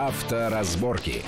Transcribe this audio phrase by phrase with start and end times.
[0.00, 1.22] Авторазборки.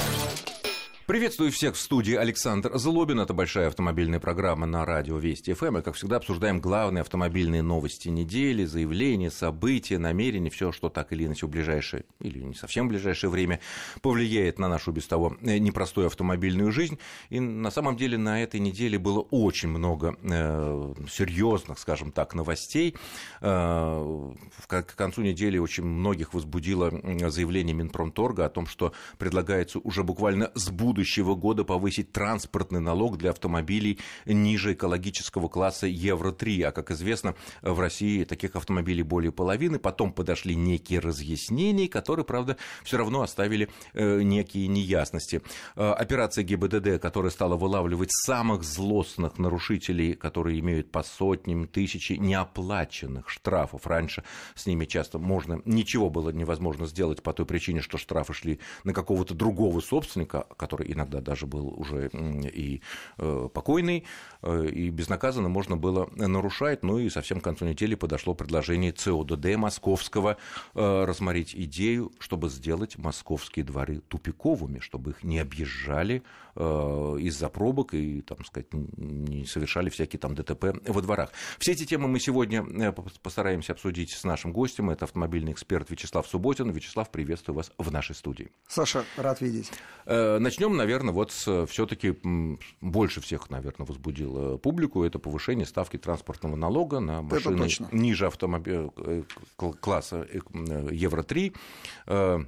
[1.04, 3.18] Приветствую всех в студии Александр Злобин.
[3.18, 5.78] Это большая автомобильная программа на радио Вести ФМ.
[5.78, 11.26] И, как всегда, обсуждаем главные автомобильные новости недели, заявления, события, намерения, все, что так или
[11.26, 13.58] иначе в ближайшее, или не совсем в ближайшее время
[14.00, 17.00] повлияет на нашу без того э, непростую автомобильную жизнь.
[17.30, 22.94] И на самом деле на этой неделе было очень много э, серьезных, скажем так, новостей.
[23.40, 24.32] Э,
[24.68, 26.92] к концу недели очень многих возбудило
[27.28, 33.30] заявление Минпромторга о том, что предлагается уже буквально с будущего года повысить транспортный налог для
[33.30, 36.64] автомобилей ниже экологического класса Евро-3.
[36.64, 39.78] А, как известно, в России таких автомобилей более половины.
[39.78, 45.40] Потом подошли некие разъяснения, которые, правда, все равно оставили э, некие неясности.
[45.76, 53.30] Э, операция ГИБДД, которая стала вылавливать самых злостных нарушителей, которые имеют по сотням, тысячи неоплаченных
[53.30, 53.86] штрафов.
[53.86, 58.60] Раньше с ними часто можно, ничего было невозможно сделать по той причине, что штрафы шли
[58.84, 62.82] на какого-то другого собственника, который иногда даже был уже и
[63.18, 64.04] э, покойный,
[64.42, 66.82] э, и безнаказанно можно было нарушать.
[66.82, 70.36] Ну и совсем к концу недели подошло предложение ЦОДД московского
[70.74, 76.22] э, рассмотреть идею, чтобы сделать московские дворы тупиковыми, чтобы их не объезжали
[76.54, 81.30] из-за пробок и, там сказать, не совершали всякие там ДТП во дворах.
[81.58, 82.62] Все эти темы мы сегодня
[83.22, 84.90] постараемся обсудить с нашим гостем.
[84.90, 86.70] Это автомобильный эксперт Вячеслав Субботин.
[86.70, 88.50] Вячеслав, приветствую вас в нашей студии.
[88.68, 89.72] Саша, рад видеть.
[90.04, 92.16] Начнем наверное, вот все-таки
[92.80, 97.58] больше всех, наверное, возбудило публику это повышение ставки транспортного налога на машины
[97.92, 99.22] ниже автомобиля э,
[99.80, 100.38] класса э,
[100.90, 101.54] Евро-3.
[102.06, 102.38] Э,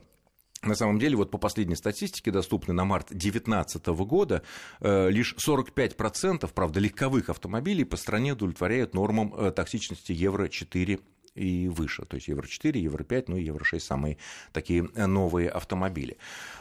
[0.62, 4.42] на самом деле, вот по последней статистике, доступной на март 2019 года,
[4.80, 11.02] лишь 45%, правда, легковых автомобилей по стране удовлетворяют нормам токсичности Евро-4
[11.34, 14.18] и выше, то есть Евро-4, Евро-5, ну и Евро-6 самые
[14.52, 16.16] такие новые автомобили.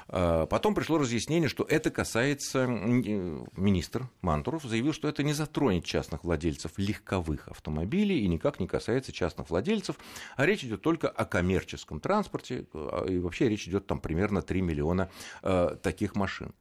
[0.08, 6.24] А, потом пришло разъяснение, что это касается, министр Мантуров заявил, что это не затронет частных
[6.24, 9.98] владельцев легковых автомобилей и никак не касается частных владельцев,
[10.36, 14.62] а речь идет только о коммерческом транспорте, а, и вообще речь идет там примерно 3
[14.62, 15.10] миллиона
[15.82, 16.54] таких машин.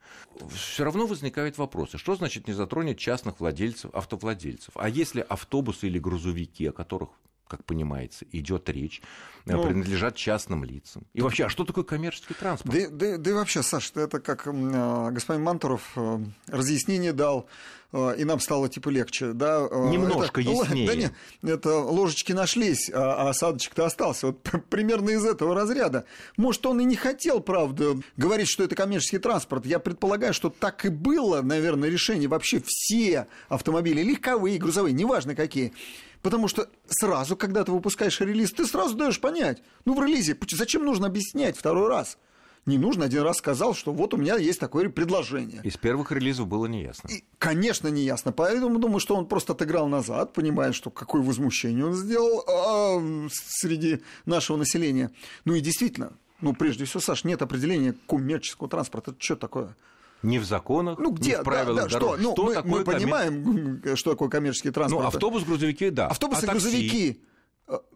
[0.51, 5.99] Все равно возникают вопросы, что значит не затронет частных владельцев, автовладельцев, а если автобусы или
[5.99, 7.11] грузовики, о которых
[7.53, 9.03] как понимается, идет речь,
[9.45, 11.05] э, ну, принадлежат частным лицам.
[11.13, 12.75] И вообще, а что такое коммерческий транспорт?
[12.75, 17.47] Да, да, да и вообще, Саша, это как э, господин Мантуров э, разъяснение дал,
[17.95, 19.35] и нам стало типа легче.
[19.35, 19.69] Да?
[19.71, 20.87] Немножко это, яснее.
[20.87, 24.29] Да нет, это ложечки нашлись, а, а осадочек-то остался.
[24.29, 24.41] Вот
[24.71, 26.07] примерно из этого разряда.
[26.39, 29.67] Может, он и не хотел, правда, говорить, что это коммерческий транспорт.
[29.67, 32.29] Я предполагаю, что так и было, наверное, решение.
[32.29, 35.75] Вообще все автомобили, легковые, грузовые, неважно какие,
[36.23, 39.63] Потому что сразу, когда ты выпускаешь релиз, ты сразу даешь понять.
[39.85, 42.17] Ну, в релизе зачем нужно объяснять второй раз?
[42.65, 45.61] Не нужно, один раз сказал, что вот у меня есть такое предложение.
[45.65, 47.09] Из первых релизов было неясно.
[47.09, 48.31] И, конечно, неясно.
[48.31, 54.01] Поэтому думаю, что он просто отыграл назад, понимая, что какое возмущение он сделал а, среди
[54.27, 55.11] нашего населения.
[55.45, 59.11] Ну и действительно, ну, прежде всего, Саш, нет определения коммерческого транспорта.
[59.11, 59.77] Это что такое?
[60.23, 62.15] Не в законах, ну, где, не в правилах да, да, дорог.
[62.15, 62.23] Что?
[62.23, 65.03] Ну, что мы, такое мы понимаем, что такое коммерческий транспорт.
[65.03, 66.07] Ну, автобус, грузовики, да.
[66.07, 67.21] Автобусы, а грузовики.
[67.21, 67.32] Э,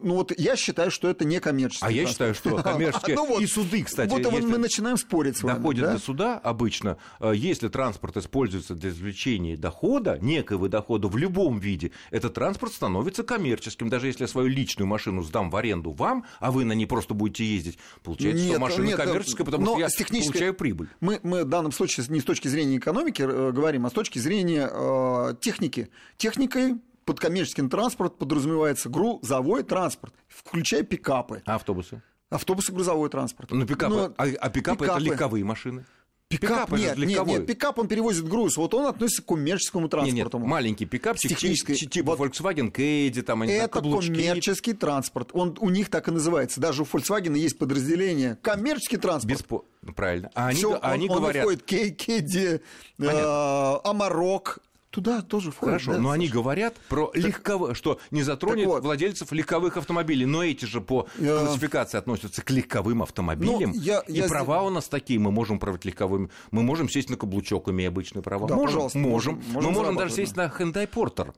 [0.01, 1.87] ну вот я считаю, что это не коммерческий.
[1.87, 4.11] А я считаю, что коммерческие ну, вот, и суды, кстати.
[4.11, 5.57] Вот мы начинаем спорить с вами.
[5.57, 5.93] Доходят да?
[5.95, 11.93] до суда обычно, э, если транспорт используется для извлечения дохода, некого дохода в любом виде,
[12.11, 13.89] этот транспорт становится коммерческим.
[13.89, 17.15] Даже если я свою личную машину сдам в аренду вам, а вы на ней просто
[17.15, 19.89] будете ездить, получается, нет, что машина нет, коммерческая, потому что я
[20.21, 20.89] получаю прибыль.
[21.01, 24.19] Мы, мы в данном случае не с точки зрения экономики э, говорим, а с точки
[24.19, 25.89] зрения э, техники.
[26.17, 26.77] Техникой
[27.07, 31.43] под коммерческим транспорт подразумевается грузовой транспорт, включая пикапы.
[31.47, 32.03] А автобусы?
[32.29, 33.51] Автобусы грузовой транспорт.
[33.53, 35.87] Ну, пикапы, Но, а, а пикапы, пикапы это легковые машины?
[36.29, 40.17] Пикап, пикап нет, нет, нет, пикап он перевозит груз, вот он относится к коммерческому транспорту.
[40.17, 45.57] Нет, нет, маленький пикап, технический, типа вот Volkswagen Caddy, там они Это коммерческий транспорт, он
[45.61, 46.61] у них так и называется.
[46.61, 49.39] Даже у Volkswagen есть подразделение коммерческий транспорт.
[49.39, 49.65] Беспо...
[49.95, 50.33] Правильно.
[50.35, 51.47] А они, Всё, а они он, говорят...
[51.47, 52.61] Он входит Caddy,
[52.99, 54.59] э, Амарок,
[54.97, 55.75] туда тоже входит.
[55.75, 57.77] Хорошо, да, но они говорят про так, легков...
[57.77, 58.83] что не затронет вот.
[58.83, 61.39] владельцев легковых автомобилей, но эти же по я...
[61.39, 63.73] классификации относятся к легковым автомобилям.
[63.75, 64.27] Ну, я, и я...
[64.27, 68.23] права у нас такие, мы можем управлять легковыми, мы можем сесть на каблучок, имея обычные
[68.23, 68.49] права.
[68.49, 69.43] Да, можем, пожалуйста, можем.
[69.53, 70.45] можем мы можем даже сесть да.
[70.45, 71.35] на Hyundai Porter.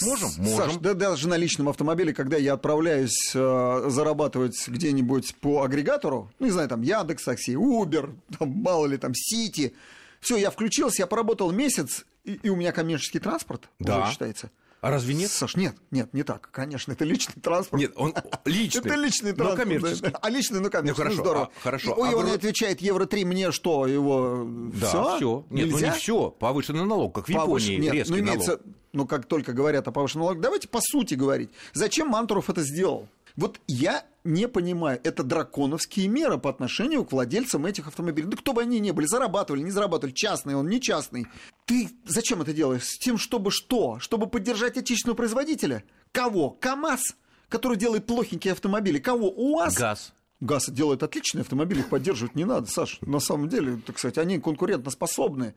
[0.00, 0.56] Можем, можем.
[0.56, 6.46] Саш, да, даже на личном автомобиле, когда я отправляюсь э, зарабатывать где-нибудь по агрегатору, ну,
[6.46, 9.74] не знаю, там, Яндекс Такси, Uber, там, мало ли, там, Сити,
[10.20, 14.02] все, я включился, я поработал месяц, и, и у меня коммерческий транспорт да.
[14.02, 14.50] уже считается.
[14.82, 15.30] А разве нет?
[15.30, 16.48] Саш, нет, нет, не так.
[16.50, 17.82] Конечно, это личный транспорт.
[17.82, 18.14] Нет, он
[18.46, 18.80] личный.
[18.80, 19.58] Это личный транспорт.
[19.58, 20.08] Но коммерческий.
[20.10, 20.18] Да.
[20.22, 21.02] А личный, ну коммерческий.
[21.02, 21.50] Ну, хорошо, здорово.
[21.54, 21.94] а, хорошо.
[21.98, 25.16] Ой, А он вроде- отвечает, евро 3 мне что, его Да, все?
[25.16, 25.46] все.
[25.50, 26.30] Нет, ну не все.
[26.30, 27.34] Повышенный налог, как в Повыше-
[27.72, 28.62] Японии, нет, резкий ну, имеется, налог.
[28.94, 31.50] ну, как только говорят о повышенном налоге, давайте по сути говорить.
[31.74, 33.06] Зачем Мантуров это сделал?
[33.36, 38.28] Вот я не понимаю, это драконовские меры по отношению к владельцам этих автомобилей.
[38.28, 41.26] Да кто бы они ни были, зарабатывали, не зарабатывали, частный он, не частный.
[41.64, 42.84] Ты зачем это делаешь?
[42.84, 43.98] С тем, чтобы что?
[43.98, 45.84] Чтобы поддержать отечественного производителя?
[46.12, 46.50] Кого?
[46.50, 47.16] КАМАЗ,
[47.48, 48.98] который делает плохенькие автомобили.
[48.98, 49.30] Кого?
[49.30, 49.74] УАЗ?
[49.74, 50.12] Газ.
[50.40, 52.98] ГАЗ делает отличные автомобили, их поддерживать не надо, Саш.
[53.02, 55.54] На самом деле, так сказать, они конкурентоспособны.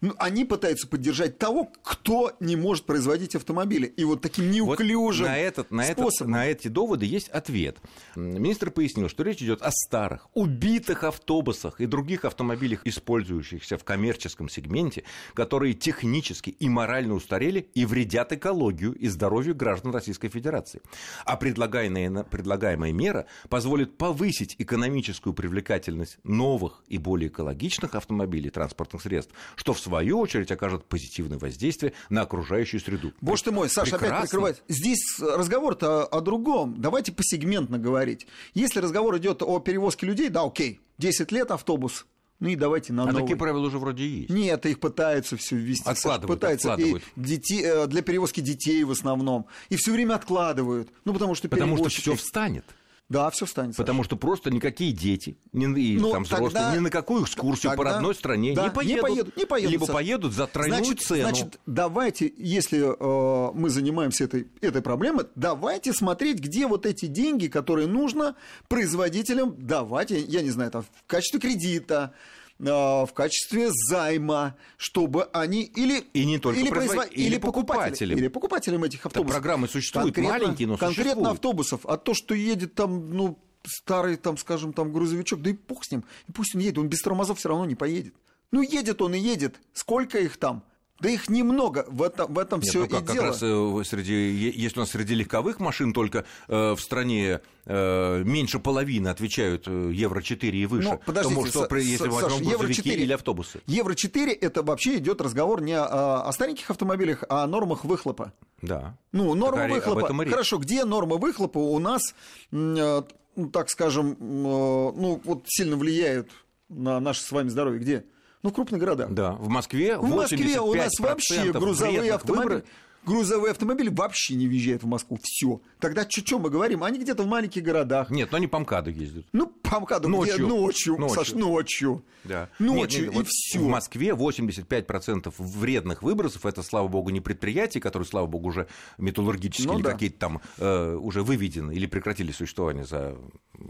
[0.00, 3.86] Ну, они пытаются поддержать того, кто не может производить автомобили.
[3.86, 6.32] И вот таким Вот неуклюжим на, этот, на, этот, способом.
[6.32, 7.78] на эти доводы есть ответ.
[8.14, 14.48] Министр пояснил, что речь идет о старых, убитых автобусах и других автомобилях, использующихся в коммерческом
[14.48, 15.04] сегменте,
[15.34, 20.80] которые технически и морально устарели и вредят экологию и здоровью граждан Российской Федерации.
[21.24, 29.32] А предлагаемая, предлагаемая мера позволит повысить экономическую привлекательность новых и более экологичных автомобилей транспортных средств,
[29.54, 33.12] что в свою очередь окажет позитивное воздействие на окружающую среду.
[33.20, 34.62] Боже ты мой, Саша опять прикрывает.
[34.68, 36.74] Здесь разговор-то о, другом.
[36.80, 38.26] Давайте посегментно говорить.
[38.54, 42.06] Если разговор идет о перевозке людей, да, окей, 10 лет автобус,
[42.40, 43.22] ну и давайте на А новый.
[43.22, 44.30] такие правила уже вроде есть.
[44.30, 45.88] Нет, их пытаются все ввести.
[45.88, 46.72] Откладывают, пытаются.
[46.72, 47.04] откладывают.
[47.16, 49.46] И детей, э, для перевозки детей в основном.
[49.70, 50.90] И все время откладывают.
[51.04, 52.64] Ну, потому что Потому что все встанет.
[53.08, 53.74] Да, все встанет.
[53.74, 53.82] Саша.
[53.84, 57.76] Потому что просто никакие дети, ни, Ну, там взрослые, тогда- ни на какую экскурсию по
[57.76, 58.96] тогда- родной стране да, не поедут.
[58.96, 59.92] Не поедут, не поедут, либо Саша.
[59.92, 61.22] поедут за тройную значит, цену.
[61.22, 67.46] Значит, давайте, если э, мы занимаемся этой, этой проблемой, давайте смотреть, где вот эти деньги,
[67.46, 68.34] которые нужно
[68.68, 72.12] производителям давать, я, я не знаю, там, в качестве кредита,
[72.58, 78.18] в качестве займа, чтобы они или И не только или, производ- произво- или покупателям.
[78.18, 79.32] или покупателям этих автобусов.
[79.34, 81.32] программы существуют, маленькие, но конкретно существуют.
[81.32, 85.84] автобусов, а то, что едет там, ну старый, там, скажем, там грузовичок, да и бог
[85.84, 88.14] с ним, и пусть он едет, он без тормозов все равно не поедет.
[88.52, 90.62] Ну едет он и едет, сколько их там?
[90.98, 93.26] Да их немного, в этом, в этом Нет, все ну и как, как дело.
[93.26, 98.58] раз э, среди, есть у нас среди легковых машин только э, в стране э, меньше
[98.58, 100.88] половины отвечают э, Евро-4 и выше.
[100.88, 103.60] Ну, подождите, То, может, что, если Са- мы возьмем Саш, грузовики Евро-4 или автобусы.
[103.66, 108.32] Евро-4 это вообще идет разговор не о, о стареньких автомобилях, а о нормах выхлопа.
[108.62, 108.96] Да.
[109.12, 110.30] Ну, норма Так, а выхлопа.
[110.30, 112.14] Хорошо, где норма выхлопа у нас,
[112.52, 113.02] э,
[113.36, 116.30] ну, так скажем, э, ну, вот сильно влияют
[116.70, 117.80] на наше с вами здоровье?
[117.80, 118.04] Где?
[118.46, 119.10] Ну, в крупных городах.
[119.10, 122.54] Да, в Москве В Москве у нас 85% вообще грузовые автомобили.
[122.54, 122.68] выбросов-
[123.04, 125.16] Грузовые автомобили вообще не въезжают в Москву.
[125.22, 125.60] Все.
[125.78, 126.82] Тогда что мы говорим?
[126.82, 128.10] Они где-то в маленьких городах.
[128.10, 129.24] Нет, но они по МКАДу ездят.
[129.32, 130.16] Ну, по МКАДу где?
[130.16, 130.48] Ночью.
[130.48, 130.96] Ночью.
[130.98, 131.14] Ночью.
[131.14, 132.04] Саш, ночью.
[132.24, 132.48] Да.
[132.58, 133.60] Ночью Нет, нет, и вот все.
[133.60, 138.66] В Москве 85% вредных выбросов это, слава богу, не предприятия, которые, слава богу, уже
[138.98, 139.92] металлургические Ну или да.
[139.92, 143.16] какие-то там э, уже выведены или прекратили существование за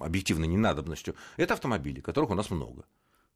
[0.01, 1.15] объективной ненадобностью.
[1.37, 2.85] Это автомобили, которых у нас много.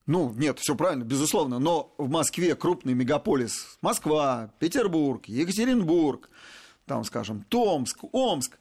[0.07, 1.59] Ну, нет, все правильно, безусловно.
[1.59, 3.79] Но в Москве крупный мегаполис.
[3.81, 6.31] Москва, Петербург, Екатеринбург,
[6.87, 8.59] там, скажем, Томск, Омск.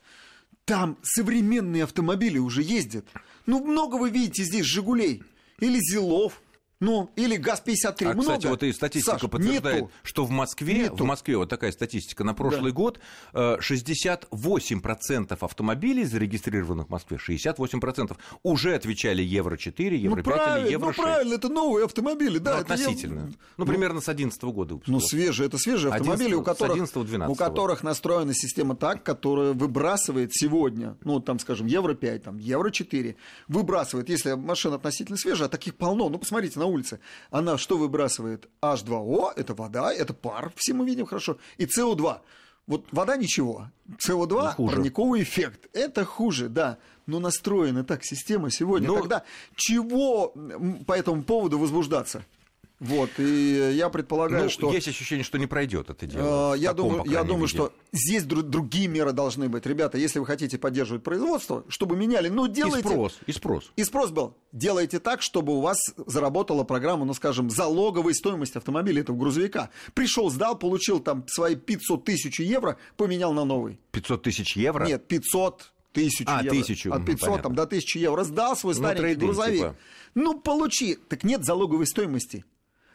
[0.65, 3.05] Там современные автомобили уже ездят.
[3.47, 5.23] Ну, много вы видите здесь «Жигулей»
[5.59, 6.41] или «Зилов»,
[6.79, 8.05] ну, или ГАЗ-53.
[8.05, 8.21] А, много.
[8.21, 9.91] кстати, вот и статистика Саш, подтверждает, нету.
[10.03, 11.03] что в Москве, Нету.
[11.03, 12.99] в Москве вот такая статистика на прошлый год,
[13.33, 20.93] э, 68% автомобилей, зарегистрированных в Москве, 68% уже отвечали Евро-4, Евро-5 ну, или Евро-6.
[20.97, 22.55] ну, правильно, это новые автомобили, да.
[22.55, 23.33] Ну, относительно.
[23.57, 24.91] Ну, примерно с 2011 года выпуска.
[24.91, 29.03] Ну, свежие, это свежие автомобили, у 11-го, с которых, 11-го, у которых настроена система так,
[29.03, 33.15] которая выбрасывает сегодня, ну, там, скажем, Евро-5, там, Евро-4,
[33.49, 36.99] выбрасывает, если машина относительно свежая, а таких полно, ну, посмотрите на улице,
[37.31, 38.47] она что выбрасывает?
[38.61, 42.19] H2O, это вода, это пар, все мы видим хорошо, и СО2.
[42.67, 44.75] Вот вода ничего, СО2, Ну, хуже.
[44.75, 49.23] парниковый эффект, это хуже, да, но настроена так система сегодня, Ну- тогда
[49.55, 50.33] чего
[50.85, 52.23] по этому поводу возбуждаться?
[52.79, 54.71] Вот, и я предполагаю, Ну, что...
[54.71, 56.53] есть ощущение, что не пройдет это дело.
[56.53, 57.53] Э, В Я таком, думаю, я думаю, виде.
[57.53, 59.65] что здесь дру- другие меры должны быть.
[59.65, 62.87] Ребята, если вы хотите поддерживать производство, чтобы меняли, ну И делайте...
[62.87, 63.71] спрос, и спрос.
[63.75, 64.37] И спрос был.
[64.53, 69.71] Делайте так, чтобы у вас заработала программа, ну, скажем, залоговой стоимости автомобиля этого грузовика.
[69.93, 73.77] Пришел, сдал, получил там свои 500 тысяч евро, поменял на новый.
[73.91, 74.85] 500 тысяч евро?
[74.85, 76.55] Нет, 500 тысяч А, евро.
[76.55, 78.23] тысячу, От мгм, 500 там, до 1000 евро.
[78.23, 79.57] Сдал свой Ну, старенький трейдинг, грузовик.
[79.59, 79.75] типа.
[80.15, 80.95] Ну, получи.
[81.09, 82.45] Так нет залоговой стоимости.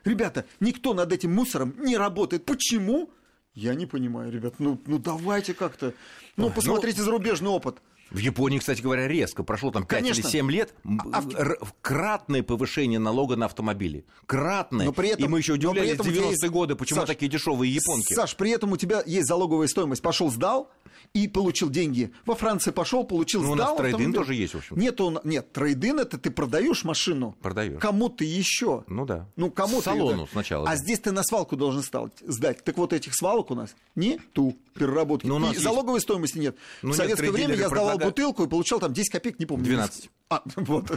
[0.04, 2.44] Ребята, никто над этим мусором не работает.
[2.44, 3.10] Почему?
[3.54, 4.54] Я не понимаю, ребят.
[4.58, 5.94] Ну, ну давайте как-то.
[6.36, 7.78] Ну, Ой, посмотрите зарубежный опыт.
[8.10, 9.42] В Японии, кстати говоря, резко.
[9.44, 10.20] Прошло там 5 Конечно.
[10.20, 10.74] или 7 лет.
[11.12, 14.04] А- р- Кратное повышение налога на автомобили.
[14.26, 14.86] Кратное.
[14.86, 17.00] Но при этом- И мы еще удивлялись в этом у тебя 90-е есть- годы, почему
[17.00, 18.12] Саш, такие дешевые японки.
[18.12, 20.02] Саш, при этом у тебя есть залоговая стоимость.
[20.02, 20.70] Пошел, сдал
[21.12, 22.12] и получил деньги.
[22.26, 23.68] Во Франции пошел, получил, Ну, у сдал.
[23.70, 24.76] нас трейдин тоже есть, в общем.
[24.78, 27.36] Нет, он, нет, трейдин это ты продаешь машину.
[27.40, 27.80] Продаешь.
[27.80, 28.84] Кому-то еще.
[28.88, 29.26] Ну да.
[29.36, 30.76] Ну, кому Салону сначала, А да.
[30.76, 32.64] здесь ты на свалку должен стал- сдать.
[32.64, 35.26] Так вот, этих свалок у нас нету переработки.
[35.26, 36.56] Ну, у нас и есть- залоговой стоимости нет.
[36.82, 39.46] Ну, в советское некоторые время я сдавал предлагают- бутылку и получал там 10 копеек, не
[39.46, 39.64] помню.
[39.64, 40.10] 12.
[40.30, 40.90] А, вот.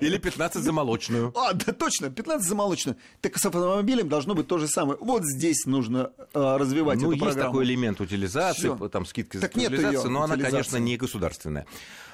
[0.00, 1.32] Или 15 за молочную.
[1.36, 2.96] А, да точно, 15 за молочную.
[3.20, 4.98] Так с автомобилем должно быть то же самое.
[5.00, 7.50] Вот здесь нужно э, развивать Ну, эту есть программу.
[7.52, 8.88] такой элемент утилизации, Всё.
[8.88, 11.66] там скидки за Так нет утилизацию, но она, конечно, не государственная.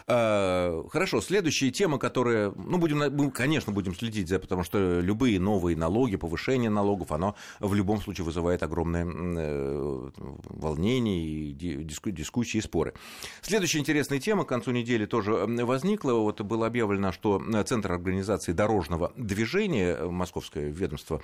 [0.06, 5.38] А, Хорошо, следующая тема, которая, ну, будем, мы, конечно, будем следить за, потому что любые
[5.40, 10.10] новые налоги, повышение налогов, оно в любом случае вызывает огромное э,
[10.44, 12.94] волнение и ди- диску- дискуссии и споры.
[13.42, 16.12] Следующая интересная тема к концу недели тоже возникла.
[16.12, 21.22] Вот было объявлено, что э, Центр организации дорожного движения, э, московское ведомство,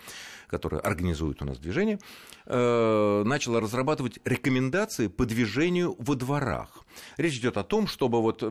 [0.48, 1.98] которое организует у нас движение,
[2.46, 6.84] э, начало разрабатывать рекомендации по движению во дворах.
[7.16, 8.42] Речь идет о том, чтобы вот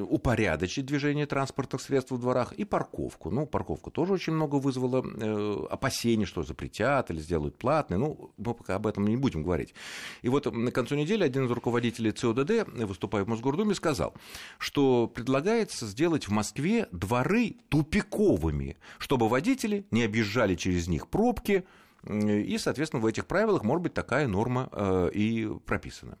[0.00, 3.30] упорядочить движение транспортных средств во дворах и парковку.
[3.30, 7.98] Ну, парковку тоже очень много вызвало э, опасений, что запретят или сделают платной.
[7.98, 9.74] Ну, мы пока об этом не будем говорить.
[10.22, 14.14] И вот на концу недели один из руководителей ЦОДД, выступая в Мосгордуме, сказал,
[14.58, 21.64] что предлагается сделать в Москве дворы тупиковыми, чтобы водители не объезжали через них пробки,
[22.06, 26.18] и, соответственно, в этих правилах, может быть, такая норма э, и прописана.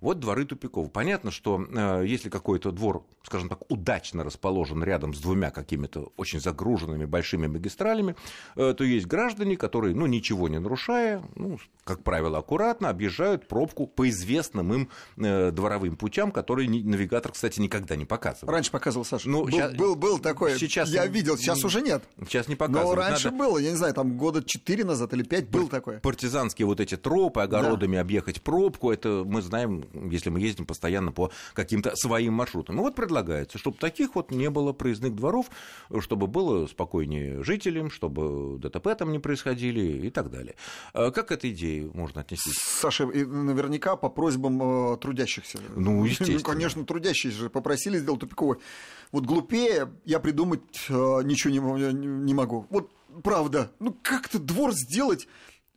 [0.00, 0.92] Вот дворы тупиков.
[0.92, 6.38] Понятно, что э, если какой-то двор, скажем так, удачно расположен рядом с двумя какими-то очень
[6.38, 8.14] загруженными большими магистралями,
[8.54, 13.88] э, то есть граждане, которые, ну, ничего не нарушая, ну, как правило, аккуратно объезжают пробку
[13.88, 18.52] по известным им э, дворовым путям, которые навигатор, кстати, никогда не показывает.
[18.54, 19.28] Раньше показывал, Саша.
[19.28, 20.56] Ну, был, щас- был, был такой.
[20.60, 22.04] сейчас- я видел, сейчас уже нет.
[22.20, 22.98] Сейчас не Но показывают.
[23.00, 25.98] раньше Надо- было, я не знаю, там года 4 назад или 5 был такое.
[25.98, 31.30] партизанские вот эти тропы, огородами объехать пробку, это мы знаем, если мы ездим постоянно по
[31.54, 32.76] каким-то своим маршрутам.
[32.76, 35.50] Ну вот предлагается, чтобы таких вот не было проездных дворов,
[36.00, 40.54] чтобы было спокойнее жителям, чтобы ДТП там не происходили и так далее.
[40.92, 42.54] А Как к этой идее можно отнестись?
[42.56, 45.58] Саша, наверняка по просьбам э, трудящихся.
[45.76, 46.40] Ну, естественно.
[46.44, 48.58] конечно, трудящиеся же попросили сделать тупиковый.
[49.12, 52.66] Вот глупее я придумать э, ничего не могу.
[52.70, 52.90] Вот
[53.22, 53.70] правда.
[53.78, 55.28] Ну как-то двор сделать?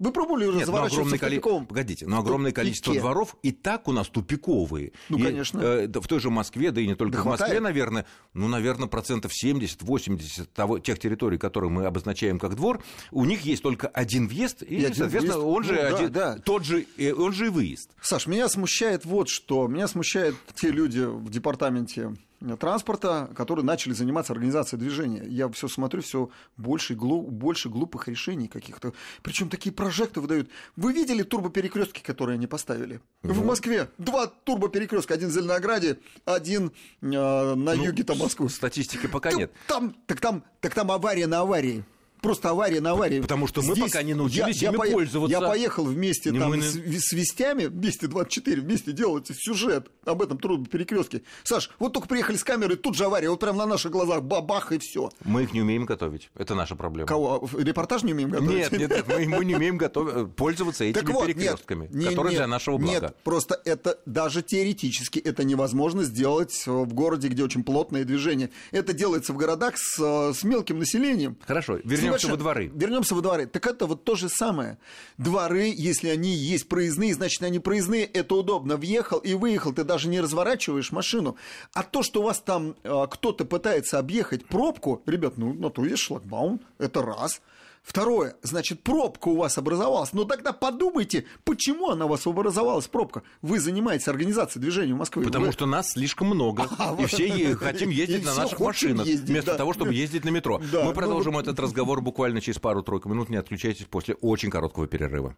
[0.02, 1.66] Вы пробовали Нет, ну, разворачиваться огромное в коли- тупиковом?
[1.68, 3.02] Погодите, но огромное количество тупике?
[3.02, 4.94] дворов и так у нас тупиковые.
[5.10, 5.60] Ну, И, конечно.
[5.62, 7.62] э, да в той же Москве, да и не только Да в Москве, хватает.
[7.64, 13.42] наверное, ну, наверное, процентов 70-80 того, тех территорий, которые мы обозначаем как двор, у них
[13.42, 15.58] есть только один въезд, и, И один соответственно, выезд.
[15.58, 16.38] он же, Ну, да, один, да.
[16.40, 17.92] Тот же, э, он же и выезд.
[18.02, 19.68] Саш, меня смущает вот что.
[19.68, 22.14] Меня смущают те люди в департаменте
[22.60, 25.24] транспорта, которые начали заниматься организацией движения.
[25.28, 28.94] Я все смотрю, все больше, глу- больше глупых решений каких-то.
[29.22, 30.50] Причем такие прожекты выдают.
[30.76, 33.00] Вы видели турбоперекрестки, которые они поставили?
[33.22, 35.14] В Москве два турбоперекрестка.
[35.14, 36.72] Один в Зеленограде, один
[37.02, 38.50] э, на Ну, юге там Москвы.
[38.50, 39.52] Статистики пока нет.
[39.68, 41.84] Там, так там, так там авария на аварии.
[42.22, 43.20] Просто авария на аварии.
[43.22, 45.32] Потому что мы пока не научились ими пое- пользоваться.
[45.40, 50.22] Я поехал вместе Не там мы с, с вестями, вместе 24, вместе делать сюжет об
[50.22, 51.24] этом трудном перекрестке.
[51.44, 54.72] Саш, вот только приехали с камеры, тут же авария, вот прям на наших глазах бабах
[54.72, 55.10] и все.
[55.24, 56.30] Мы их не умеем готовить.
[56.36, 57.08] Это наша проблема.
[57.08, 57.50] Кого?
[57.58, 58.52] Репортаж не умеем готовить?
[58.52, 62.06] Нет, нет, нет, мы, мы не умеем готов- пользоваться этими Так вот, нет, перекрестками, не-
[62.06, 63.02] которые нет, для нашего блага.
[63.08, 68.52] Нет, просто это даже теоретически это невозможно сделать э, в городе, где очень плотное движение.
[68.72, 71.38] Это делается в городах с, э, с мелким населением.
[71.48, 72.72] Хорошо, С вернемся во дворы.
[72.74, 73.46] Вернемся во дворы.
[73.48, 74.78] Так это вот то же самое.
[75.18, 78.78] Дворы, если они есть проездные, значит, они проездные, это удобно.
[78.78, 81.36] Въехал и выехал, ты даже не разворачиваешь машину.
[81.74, 85.86] А то, что у вас там э, кто-то пытается объехать пробку, ребят, ну, на то
[85.86, 87.42] есть шлагбаум, это раз.
[87.84, 90.14] Второе, значит, пробка у вас образовалась.
[90.14, 93.24] Ну тогда подумайте, почему она у вас образовалась, пробка.
[93.42, 95.24] Вы занимаетесь организацией движения в Москве.
[95.24, 98.60] Потому Вы- что нас слишком много, А, и все е- хотим И ездить на наших
[98.60, 99.58] машинах, ездить, вместо да.
[99.58, 100.62] того, чтобы ездить на метро.
[100.72, 101.42] Да, Мы ну продолжим вот.
[101.48, 103.30] этот разговор буквально через пару-тройку минут.
[103.30, 105.36] Не отключайтесь после очень короткого перерыва.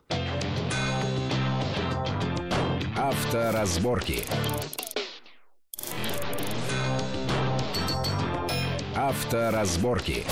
[2.98, 4.24] Авторазборки.
[8.96, 10.24] Авторазборки.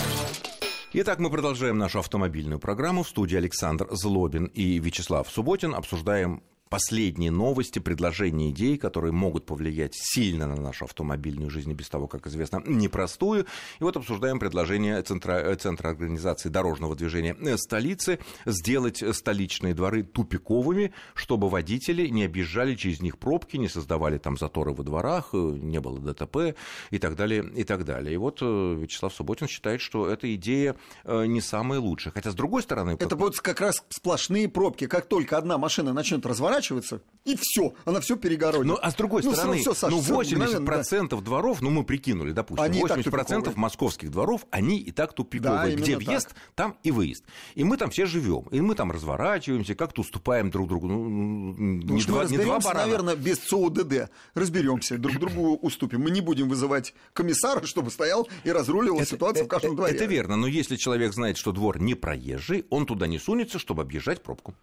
[0.93, 3.03] Итак, мы продолжаем нашу автомобильную программу.
[3.03, 5.73] В студии Александр Злобин и Вячеслав Субботин.
[5.73, 11.89] Обсуждаем последние новости, предложения, идеи, которые могут повлиять сильно на нашу автомобильную жизнь, и без
[11.89, 13.45] того, как известно, непростую.
[13.81, 21.49] И вот обсуждаем предложение Центра, Центра организации дорожного движения столицы сделать столичные дворы тупиковыми, чтобы
[21.49, 26.55] водители не объезжали через них пробки, не создавали там заторы во дворах, не было ДТП
[26.89, 28.13] и так далее, и так далее.
[28.13, 32.13] И вот э, Вячеслав Субботин считает, что эта идея э, не самая лучшая.
[32.13, 32.95] Хотя, с другой стороны...
[32.97, 34.87] Это будут как раз сплошные пробки.
[34.87, 38.65] Как только одна машина начнет разворачиваться, разворачивается, и все, она все перегородит.
[38.65, 41.17] Ну, а с другой ну, стороны, все, Саша, ну, 80% да.
[41.17, 45.75] дворов, ну, мы прикинули, допустим, они 80% московских дворов, они и так тупиковые.
[45.75, 46.37] Да, Где въезд, так.
[46.55, 47.23] там и выезд.
[47.55, 50.87] И мы там все живем, и мы там разворачиваемся, как-то уступаем друг другу.
[50.87, 51.09] Ну,
[51.57, 52.85] не, ну, два, не два барана.
[52.85, 54.09] наверное, без ЦОДД.
[54.33, 56.01] Разберемся, друг другу уступим.
[56.01, 59.93] Мы не будем вызывать комиссара, чтобы стоял и разруливал это, ситуацию это, в каждом дворе.
[59.93, 63.81] Это верно, но если человек знает, что двор не проезжий, он туда не сунется, чтобы
[63.81, 64.55] объезжать пробку.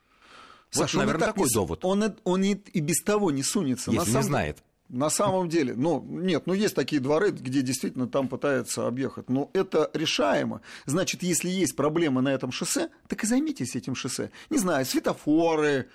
[0.71, 1.85] Саша, вот, наверное, такой не, довод.
[1.85, 3.91] Он, он и, и без того не сунется.
[3.91, 4.59] Если на самом, не знает.
[4.89, 9.29] На самом деле, ну, нет, ну, есть такие дворы, где действительно там пытаются объехать.
[9.29, 10.61] Но это решаемо.
[10.87, 14.31] Значит, если есть проблемы на этом шоссе, так и займитесь этим шоссе.
[14.51, 15.89] Не знаю, светофоры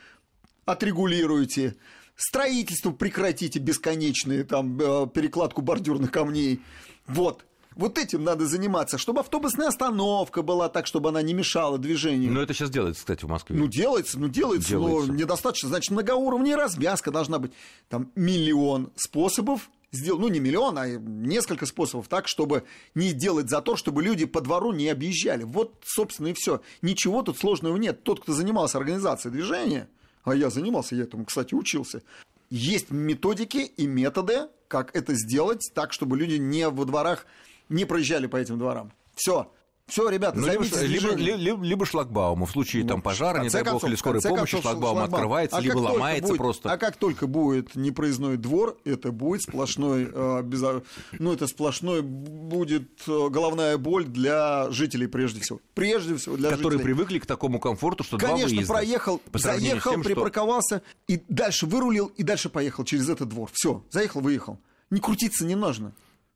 [0.66, 1.76] отрегулируйте,
[2.16, 6.62] строительство прекратите бесконечные, там, э, перекладку бордюрных камней.
[7.08, 12.32] Вот, вот этим надо заниматься, чтобы автобусная остановка была так, чтобы она не мешала движению.
[12.32, 13.58] Но это сейчас делается, кстати, в Москве.
[13.58, 15.12] Ну, делается, ну, делается, делается.
[15.12, 15.70] но недостаточно.
[15.70, 17.52] Значит, многоуровневая развязка должна быть.
[17.90, 22.64] Там миллион способов сделать, ну, не миллион, а несколько способов так, чтобы
[22.96, 25.44] не делать за то, чтобы люди по двору не объезжали.
[25.44, 26.62] Вот, собственно, и все.
[26.82, 28.04] Ничего тут сложного нет.
[28.04, 29.88] Тот, кто занимался организацией движения,
[30.24, 32.02] а я занимался, я этому, кстати, учился,
[32.50, 37.26] есть методики и методы, как это сделать так, чтобы люди не во дворах
[37.74, 38.92] не проезжали по этим дворам.
[39.16, 39.52] Все.
[39.86, 42.46] Все, ребята, ну, либо, либо, либо, либо шлагбаум.
[42.46, 45.58] В случае ну, там пожара, не дай бог, или скорой помощи, концов, шлагбаум, шлагбаум открывается,
[45.58, 46.72] а либо ломается будет, просто.
[46.72, 50.84] А как только будет непроездной двор, это будет сплошной, э, безо...
[51.20, 55.60] ну, это сплошной будет э, головная боль для жителей прежде всего.
[55.74, 56.94] Прежде всего для Которые жителей.
[56.94, 61.14] привыкли к такому комфорту, что Конечно, два выезда, проехал, заехал, тем, припарковался, что...
[61.14, 63.50] и дальше вырулил, и дальше поехал через этот двор.
[63.52, 64.60] Все, заехал, выехал.
[64.90, 65.94] Не крутиться не нужно.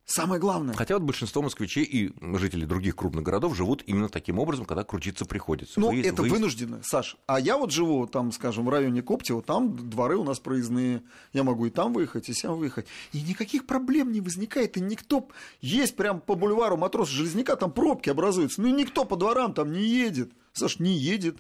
[0.10, 0.74] Самое главное.
[0.74, 5.26] Хотя вот большинство москвичей и жителей других крупных городов живут именно таким образом, когда крутиться
[5.26, 5.78] приходится.
[5.82, 6.34] Ну, это выезд...
[6.34, 7.18] вынужденно, Саш.
[7.26, 11.04] А я вот живу там, скажем, в районе Коптева, там дворы у нас проездные.
[11.34, 12.88] Я могу и там выехать, и сям выехать.
[13.12, 14.78] И никаких проблем не возникает.
[14.78, 15.28] И никто...
[15.60, 18.62] Есть прям по бульвару матроса Железняка, там пробки образуются.
[18.62, 20.32] Ну, и никто по дворам там не едет.
[20.54, 21.38] Саш, не едет.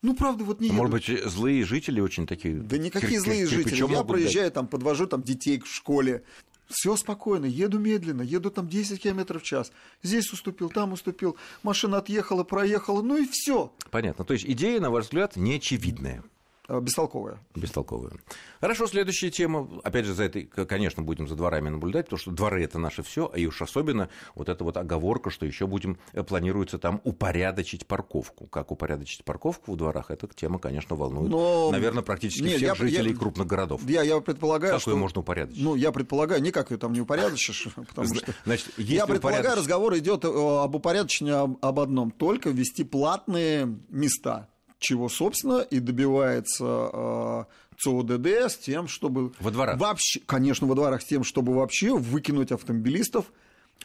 [0.00, 2.54] Ну, правда, вот не а Может быть, злые жители очень такие...
[2.54, 3.84] Да никакие злые жители.
[3.90, 4.54] Я проезжаю, дать?
[4.54, 6.22] там, подвожу там детей к школе.
[6.68, 9.72] Все спокойно, еду медленно, еду там 10 км в час.
[10.02, 13.72] Здесь уступил, там уступил, машина отъехала, проехала, ну и все.
[13.90, 14.24] Понятно.
[14.24, 16.22] То есть идея, на ваш взгляд, неочевидная.
[16.68, 17.38] Э, бестолковая.
[17.54, 18.12] Бестолковая.
[18.60, 19.68] Хорошо, следующая тема.
[19.84, 23.26] Опять же, за этой, конечно, будем за дворами наблюдать, потому что дворы это наше все,
[23.34, 28.46] и уж особенно вот эта вот оговорка, что еще будем, э, планируется там упорядочить парковку.
[28.48, 31.70] Как упорядочить парковку в дворах, эта тема, конечно, волнует, Но...
[31.70, 33.80] наверное, практически Нет, всех я, жителей я, крупных городов.
[33.88, 34.90] Я, я предполагаю, как что...
[34.90, 35.62] ее можно упорядочить?
[35.62, 38.34] Ну, я предполагаю, никак ее там не упорядочишь, потому что...
[38.44, 45.08] Значит, я предполагаю, разговор идет э, об упорядочении об одном, только ввести платные места чего,
[45.08, 47.44] собственно, и добивается э,
[47.78, 49.32] ЦОДД с тем, чтобы...
[49.40, 49.78] Во дворах?
[49.78, 53.26] Вообще, конечно, во дворах, с тем, чтобы вообще выкинуть автомобилистов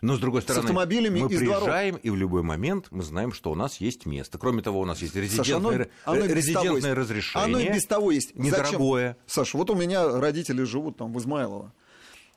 [0.02, 2.06] но, с другой стороны, с автомобилями мы приезжаем, дворов.
[2.06, 4.38] и в любой момент мы знаем, что у нас есть место.
[4.38, 7.46] Кроме того, у нас есть резидентное, Саша, оно, оно резидентное разрешение.
[7.46, 8.36] Оно и без того есть.
[8.36, 9.10] Недорогое.
[9.10, 9.24] Зачем?
[9.28, 11.72] Саша, вот у меня родители живут там в Измайлово.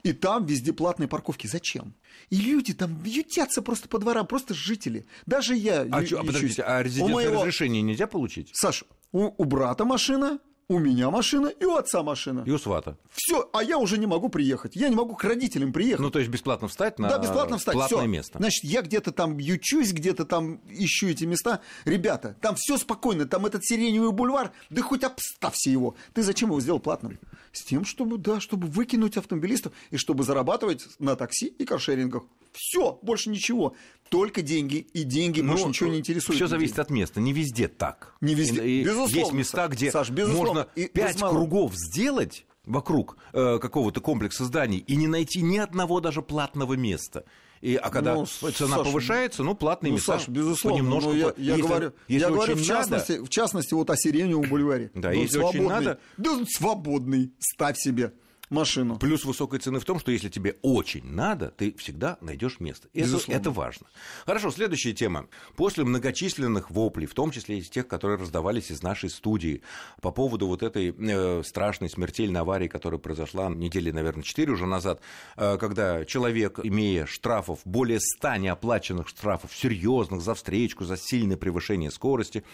[0.06, 1.48] И там везде платные парковки.
[1.48, 1.92] Зачем?
[2.30, 5.04] И люди там ютятся просто по дворам, просто жители.
[5.26, 5.80] Даже я.
[5.90, 7.40] А, ю- чё, а подождите, а резидентное моего...
[7.40, 8.50] разрешение нельзя получить?
[8.52, 10.38] Саш, у, у брата машина,
[10.68, 12.42] у меня машина и у отца машина.
[12.44, 12.96] И у свата.
[13.12, 14.74] Все, а я уже не могу приехать.
[14.74, 16.00] Я не могу к родителям приехать.
[16.00, 17.74] Ну, то есть бесплатно встать на да, бесплатно встать.
[17.74, 18.08] платное Всё.
[18.08, 18.38] место.
[18.38, 21.60] Значит, я где-то там ючусь, где-то там ищу эти места.
[21.84, 25.94] Ребята, там все спокойно, там этот сиреневый бульвар, да хоть обставься его.
[26.14, 27.18] Ты зачем его сделал платным?
[27.52, 32.24] С тем, чтобы, да, чтобы выкинуть автомобилистов и чтобы зарабатывать на такси и каршерингах.
[32.56, 33.74] Все, больше ничего.
[34.08, 36.36] Только деньги, и деньги ну, больше ничего не интересует.
[36.36, 37.20] Все зависит от места.
[37.20, 38.14] Не везде так.
[38.20, 38.64] Не везде.
[38.64, 39.16] И, безусловно.
[39.16, 45.06] Есть места, где Саш, можно пять кругов сделать вокруг э, какого-то комплекса зданий и не
[45.06, 47.24] найти ни одного даже платного места.
[47.62, 51.12] И, а когда ну, цена Саша, повышается, ну, платные ну, места Саша, безусловно, понемножку...
[51.12, 53.24] я, я если, говорю, если я говорю в, частности, надо...
[53.24, 54.90] в частности вот о Сиреневом бульваре.
[54.94, 55.98] Да, ну, если очень надо...
[56.16, 58.12] Да, свободный, ставь себе.
[58.50, 58.98] Машину.
[58.98, 62.88] Плюс высокой цены в том, что если тебе очень надо, ты всегда найдешь место.
[62.94, 63.86] Это, это важно.
[64.24, 65.26] Хорошо, следующая тема.
[65.56, 69.62] После многочисленных воплей, в том числе из тех, которые раздавались из нашей студии,
[70.00, 75.00] по поводу вот этой э, страшной смертельной аварии, которая произошла недели, наверное, 4 уже назад,
[75.36, 81.90] э, когда человек, имея штрафов, более 100 неоплаченных штрафов, серьезных за встречку, за сильное превышение
[81.90, 82.44] скорости,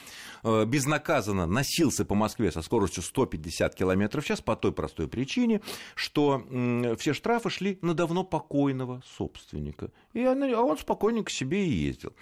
[0.42, 5.60] э, безнаказанно носился по Москве со скоростью 150 км в час по той простой причине,
[5.94, 6.44] что
[6.98, 9.90] все штрафы шли на давно покойного собственника.
[10.12, 12.12] И он, а он спокойненько себе и ездил.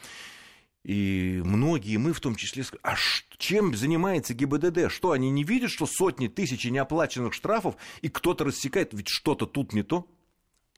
[0.82, 2.94] И многие, мы в том числе, а
[3.36, 4.90] чем занимается ГИБДД?
[4.90, 9.74] Что, они не видят, что сотни тысяч неоплаченных штрафов, и кто-то рассекает, ведь что-то тут
[9.74, 10.06] не то?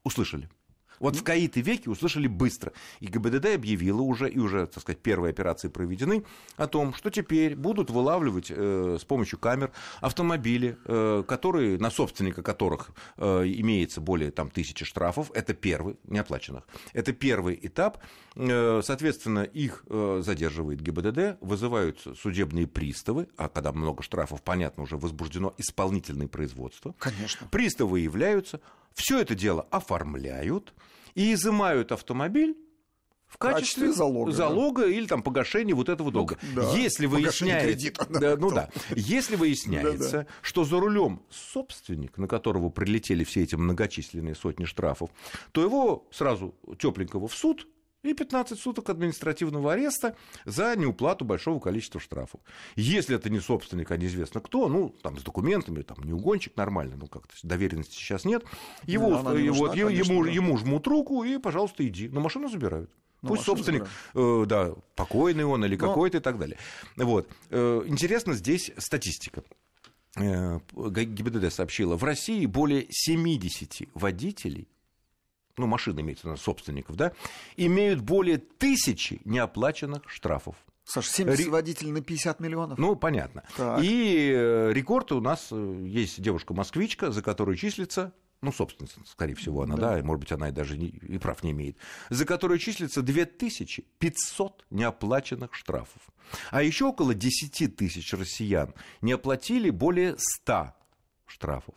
[0.02, 0.48] Услышали.
[1.02, 2.72] Вот в Каиты веке услышали быстро.
[3.00, 6.24] И ГИБДД объявила уже, и уже, так сказать, первые операции проведены,
[6.56, 12.42] о том, что теперь будут вылавливать э, с помощью камер автомобили, э, которые, на собственника
[12.44, 15.32] которых э, имеется более там, тысячи штрафов.
[15.34, 16.62] Это первый, неоплаченных.
[16.92, 17.98] Это первый этап.
[18.34, 24.96] Э, соответственно, их э, задерживает ГИБДД, вызываются судебные приставы, а когда много штрафов, понятно, уже
[24.96, 26.94] возбуждено исполнительное производство.
[26.98, 27.46] Конечно.
[27.50, 28.60] Приставы являются,
[28.94, 30.72] все это дело оформляют
[31.14, 32.56] и изымают автомобиль
[33.32, 34.88] в качестве, качестве залога, залога да.
[34.88, 36.38] или там погашения вот этого долга.
[36.54, 36.76] Ну, да.
[36.76, 40.26] Если выясняется, да, ну да, если выясняется, да, да.
[40.42, 45.10] что за рулем собственник, на которого прилетели все эти многочисленные сотни штрафов,
[45.52, 47.66] то его сразу тепленького в суд
[48.02, 52.40] и 15 суток административного ареста за неуплату большого количества штрафов.
[52.76, 56.96] Если это не собственник, а неизвестно кто, ну, там, с документами, там, не угонщик нормально,
[56.96, 58.44] ну, как-то доверенности сейчас нет,
[58.84, 60.30] его, ну, его, нужна, ему, конечно, ему, да.
[60.30, 62.08] ему жмут руку и, пожалуйста, иди.
[62.08, 62.90] Но машину забирают.
[63.22, 66.58] Но ну, Пусть собственник, э, да, покойный он или какой-то и так далее.
[66.96, 67.28] Вот.
[67.50, 69.44] Э, интересно здесь статистика.
[70.16, 74.66] Э, ГИБДД сообщила, в России более 70 водителей
[75.56, 77.12] ну, машины имеется на собственников, да,
[77.56, 80.56] имеют более тысячи неоплаченных штрафов.
[80.84, 81.50] Саша, 70 Ре...
[81.50, 82.78] водителей на 50 миллионов?
[82.78, 83.44] Ну, понятно.
[83.56, 83.82] Так.
[83.82, 88.12] И э, рекорд у нас э, есть девушка-москвичка, за которую числится
[88.42, 91.44] ну, собственница, скорее всего, она, да, да может быть, она и даже не, и прав
[91.44, 91.76] не имеет,
[92.10, 96.02] за которую числится 2500 неоплаченных штрафов.
[96.50, 100.74] А еще около 10 тысяч россиян не оплатили более 100
[101.26, 101.76] штрафов.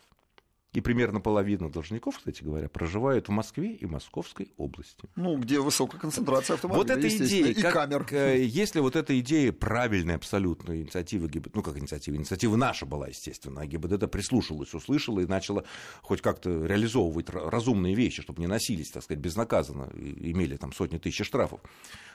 [0.76, 5.08] И примерно половина должников, кстати говоря, проживают в Москве и Московской области.
[5.16, 8.06] Ну, где высокая концентрация автомобилей, Вот эта идея, и как, камер.
[8.10, 13.08] Э, если вот эта идея правильная абсолютно, инициатива ГИБДД, ну, как инициатива, инициатива наша была,
[13.08, 15.64] естественно, а ГИБДД прислушалась, услышала и начала
[16.02, 20.98] хоть как-то реализовывать разумные вещи, чтобы не носились, так сказать, безнаказанно, и имели там сотни
[20.98, 21.60] тысяч штрафов.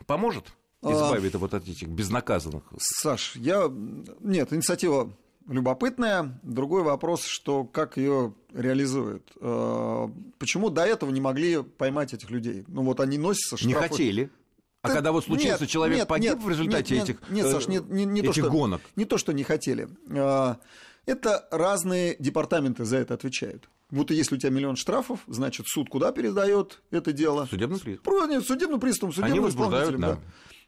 [0.06, 1.40] Поможет избавить а...
[1.40, 2.62] вот от этих безнаказанных?
[2.78, 3.72] Саш, я...
[4.20, 5.12] Нет, инициатива
[5.48, 6.40] любопытная.
[6.44, 9.32] Другой вопрос, что как ее реализуют.
[9.40, 12.64] Э, почему до этого не могли поймать этих людей?
[12.68, 13.68] Ну вот они носятся штрафы.
[13.68, 14.30] Не хотели.
[14.82, 17.48] А да, когда вот случился нет, человек нет, погиб нет, в результате нет, этих, нет,
[17.48, 18.82] Саш, не, не, не этих то, что, гонок?
[18.96, 19.88] Не то, что не хотели.
[20.10, 20.56] Э,
[21.06, 23.70] это разные департаменты за это отвечают.
[23.92, 27.46] Вот если у тебя миллион штрафов, значит, суд куда передает это дело?
[27.50, 28.30] Судебный пристав.
[28.30, 30.02] Нет, судебным приставом, судебным они исполнителем.
[30.02, 30.20] Да.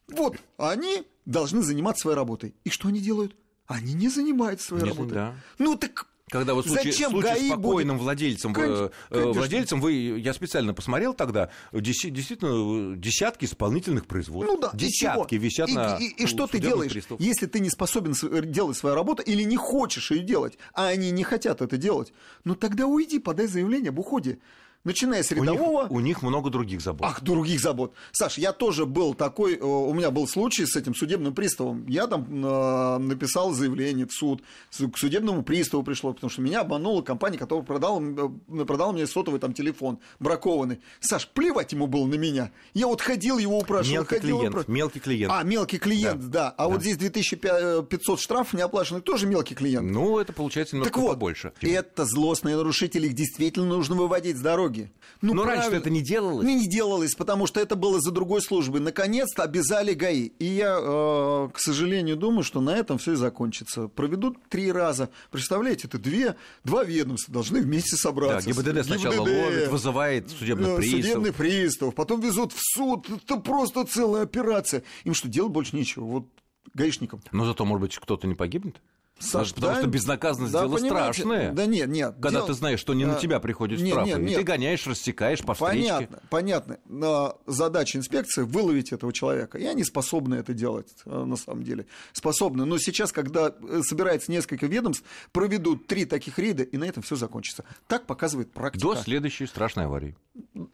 [0.07, 0.15] Да.
[0.15, 2.53] Вот, они должны заниматься своей работой.
[2.65, 3.35] И что они делают?
[3.67, 5.13] Они не занимаются своей не, работой.
[5.13, 5.35] Да.
[5.57, 8.03] Ну так когда вот случай, Зачем случай ГАИ спокойным будет...
[8.05, 9.31] владельцем, конечно, э, конечно.
[9.33, 14.51] владельцем, вы, я специально посмотрел тогда, действительно десятки исполнительных производств.
[14.51, 17.19] Ну да, десятки висят и, на И, и, и что ты делаешь, пристав.
[17.19, 18.15] если ты не способен
[18.51, 22.13] делать свою работу или не хочешь ее делать, а они не хотят это делать,
[22.45, 24.39] ну тогда уйди, подай заявление об уходе
[24.83, 25.81] начиная с рядового...
[25.81, 27.07] У них, у них много других забот.
[27.07, 27.93] Ах, других забот.
[28.11, 31.87] Саш, я тоже был такой, э, у меня был случай с этим судебным приставом.
[31.87, 37.01] Я там э, написал заявление в суд, к судебному приставу пришло, потому что меня обманула
[37.01, 40.79] компания, которая продала, э, продала мне сотовый там телефон, бракованный.
[40.99, 42.51] Саш, плевать ему было на меня.
[42.73, 43.99] Я вот ходил его упрашивал.
[43.99, 44.71] Мелкий ходил, клиент, упра...
[44.71, 45.33] мелкий клиент.
[45.33, 46.27] А, мелкий клиент, да.
[46.27, 46.49] да.
[46.57, 46.69] А да.
[46.69, 49.89] вот здесь 2500 штрафов неоплаченных, тоже мелкий клиент.
[49.89, 51.53] Ну, это получается немного так вот, побольше.
[51.61, 54.91] это злостные нарушители, их действительно нужно выводить с дороги дороги.
[55.21, 56.45] Ну, Но раньше это не делалось?
[56.45, 58.81] Не, не делалось, потому что это было за другой службой.
[58.81, 60.31] Наконец-то обязали ГАИ.
[60.39, 63.87] И я, э, к сожалению, думаю, что на этом все и закончится.
[63.87, 65.09] Проведут три раза.
[65.31, 68.47] Представляете, это две, два ведомства должны вместе собраться.
[68.47, 71.05] Да, ГИБДД сначала ГИБДД, ловит, вызывает судебных э, приставов.
[71.05, 73.07] Судебный пристав, потом везут в суд.
[73.09, 74.83] Это просто целая операция.
[75.03, 76.03] Им что, делать больше нечего?
[76.03, 76.27] Вот
[76.73, 77.21] гаишникам.
[77.31, 78.81] Но зато, может быть, кто-то не погибнет?
[79.23, 81.51] Саш, потому что безнаказанность да, дело понимаете, страшное.
[81.51, 82.13] Да нет, нет.
[82.15, 84.37] Когда дело- ты знаешь, что не на тебя приходит нет, штраф, нет, нет.
[84.37, 85.89] ты гоняешь, рассекаешь по встречке.
[85.89, 86.79] Понятно, понятно.
[86.85, 89.57] Но задача инспекции выловить этого человека.
[89.57, 91.85] И они способны это делать, э, на самом деле.
[92.11, 92.65] Способны.
[92.65, 97.15] Но сейчас, когда э, собирается несколько ведомств, проведут три таких рейда, и на этом все
[97.15, 97.63] закончится.
[97.87, 98.87] Так показывает практика.
[98.87, 100.15] До следующей страшной аварии.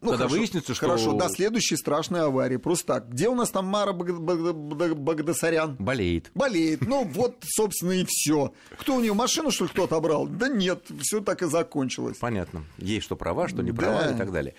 [0.02, 2.56] Ну, Когда хорошо, выяснится, что- Хорошо, до следующей страшной аварии.
[2.56, 3.10] Просто так.
[3.10, 5.76] Где у нас там Мара Баг- Баг- Баг- Багдасарян?
[5.78, 6.30] Болеет.
[6.34, 6.80] Болеет.
[6.86, 8.52] Ну, вот, собственно, и все.
[8.78, 10.26] Кто у нее машину, что ли, кто отобрал?
[10.26, 12.16] Да нет, все так и закончилось.
[12.18, 12.64] Понятно.
[12.78, 13.76] Есть что права, что не Да.
[13.82, 14.54] права и так далее.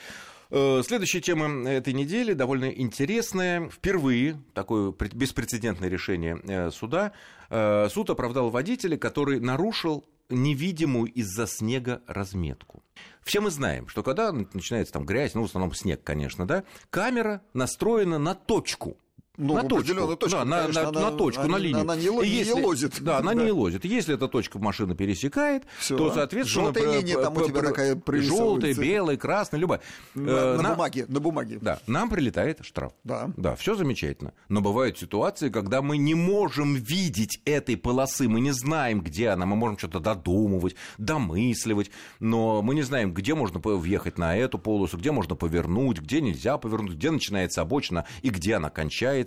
[0.52, 3.70] Э, Следующая тема этой недели довольно интересная.
[3.70, 7.14] Впервые такое беспрецедентное решение э, суда.
[7.50, 12.81] Э, Суд оправдал водителя, который нарушил невидимую из-за снега разметку.
[13.24, 17.42] Все мы знаем, что когда начинается там грязь, ну, в основном снег, конечно, да, камера
[17.54, 18.98] настроена на точку.
[19.38, 20.18] Ну, на точку.
[20.18, 21.82] точку, Да, на, конечно, на- она- на точку, она- на линию.
[21.82, 23.02] она не И не если- елозит.
[23.02, 23.42] Да, она Да.
[23.42, 23.86] не елозит.
[23.86, 25.98] Если эта точка машина пересекает, Всё.
[25.98, 26.66] то, соответственно...
[26.66, 28.02] Желтая п- линия там у тебя п- такая.
[28.22, 29.80] Желтая, белая, красная, любая.
[30.16, 31.60] На, Э, на на- бумаге, на бумаге.
[31.62, 32.92] Да, нам прилетает штраф.
[33.06, 33.32] Да.
[33.38, 34.34] Да, все замечательно.
[34.50, 39.46] Но бывают ситуации, когда мы не можем видеть этой полосы, мы не знаем, где она,
[39.46, 41.90] мы можем что-то додумывать, домысливать,
[42.20, 46.58] но мы не знаем, где можно въехать на эту полосу, где можно повернуть, где нельзя
[46.58, 49.21] повернуть, где начинается обочина и где она кончается.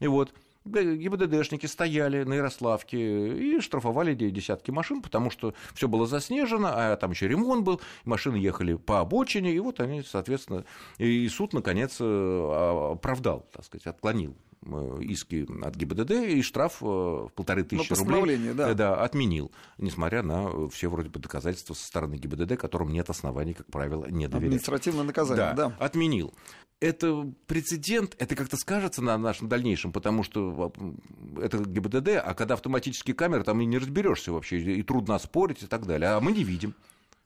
[0.00, 0.32] И вот
[0.66, 6.96] ГИБДДшники стояли на Ярославке и штрафовали де- десятки машин, потому что все было заснежено, а
[6.96, 10.64] там еще ремонт был, машины ехали по обочине, и вот они, соответственно,
[10.98, 16.84] и суд, наконец, э, оправдал, так сказать, отклонил э, иски от ГИБДД и штраф э,
[16.84, 18.74] в полторы тысячи рублей да.
[18.74, 23.66] да, отменил, несмотря на все вроде бы доказательства со стороны ГИБДД, которым нет оснований, как
[23.66, 24.48] правило, не доверять.
[24.48, 25.76] Административное наказание, да.
[25.78, 26.34] отменил.
[26.78, 32.54] Это прецедент, это как-то скажется на нашем дальнейшем, потому что а, это ГИБДД, а когда
[32.54, 36.10] автоматические камеры, там и не разберешься вообще, и трудно оспорить и так далее.
[36.10, 36.74] А мы не видим.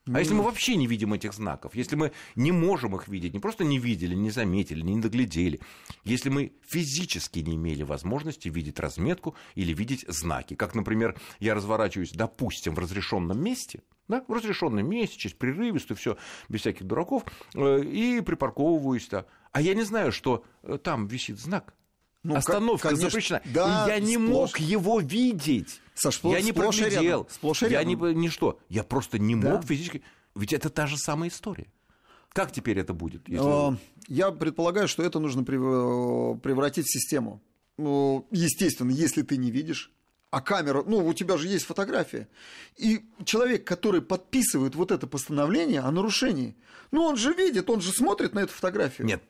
[0.06, 3.38] А если мы вообще не видим этих знаков, если мы не можем их видеть, не
[3.38, 5.60] просто не видели, не заметили, не доглядели,
[6.04, 12.12] если мы физически не имели возможности видеть разметку или видеть знаки, как, например, я разворачиваюсь,
[12.12, 16.16] допустим, в разрешенном месте, да, в разрешенном месте, через прерывистую, все
[16.48, 19.26] без всяких дураков, э, и припарковываюсь, да.
[19.52, 21.74] А я не знаю, что э, там висит знак.
[22.22, 23.42] Ну, Остановка конечно, запрещена.
[23.46, 24.28] да, и я не сплошь.
[24.28, 25.80] мог его видеть.
[26.02, 27.28] Саш, сплошь- я не проглядел.
[27.30, 28.18] сплошь я не, рядом.
[28.18, 28.58] не что.
[28.70, 29.50] Я просто не Да.
[29.50, 30.02] мог физически.
[30.34, 31.66] Ведь это та же самая история.
[32.32, 33.28] Как теперь это будет?
[33.28, 33.76] если- Э,
[34.08, 37.40] Я предполагаю, что это нужно прев- превратить в систему.
[37.76, 39.92] Ну, естественно, если ты не видишь,
[40.30, 42.28] а камера, ну, у тебя же есть фотография.
[42.76, 46.56] И человек, который подписывает вот это постановление о нарушении,
[46.92, 49.06] ну, он же видит, он же смотрит на эту фотографию.
[49.06, 49.22] Нет.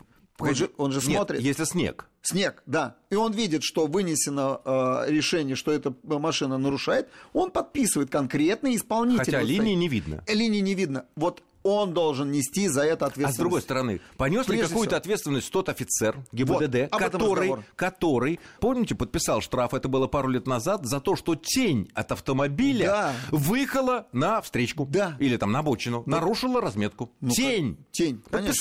[0.49, 1.41] Он же, он же Нет, смотрит.
[1.41, 2.07] если снег.
[2.23, 2.97] Снег, да.
[3.11, 7.09] И он видит, что вынесено э, решение, что эта машина нарушает.
[7.33, 9.25] Он подписывает конкретный исполнитель.
[9.25, 10.23] Хотя вот линии не видно.
[10.27, 11.05] Э, Линии не видно.
[11.17, 13.35] Вот он должен нести за это А ответственность.
[13.35, 14.97] с другой стороны, понес ли какую-то всего.
[14.97, 20.87] ответственность тот офицер ГИБДД, Вот, который, который, помните, подписал штраф, это было пару лет назад,
[20.87, 23.13] за то, что тень от автомобиля Да.
[23.31, 24.87] выехала на встречку.
[24.91, 25.17] Да.
[25.21, 26.03] Или там на обочину.
[26.07, 27.13] нарушила разметку.
[27.21, 27.77] Ну, тень.
[27.91, 28.55] тень, конечно.